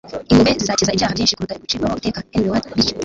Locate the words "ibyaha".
0.93-1.15